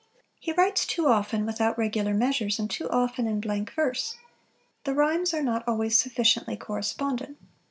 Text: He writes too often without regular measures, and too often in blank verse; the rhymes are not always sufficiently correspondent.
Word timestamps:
He 0.39 0.51
writes 0.51 0.87
too 0.87 1.05
often 1.05 1.45
without 1.45 1.77
regular 1.77 2.15
measures, 2.15 2.57
and 2.57 2.67
too 2.67 2.89
often 2.89 3.27
in 3.27 3.39
blank 3.39 3.71
verse; 3.73 4.17
the 4.83 4.95
rhymes 4.95 5.31
are 5.31 5.43
not 5.43 5.63
always 5.67 5.95
sufficiently 5.95 6.57
correspondent. 6.57 7.37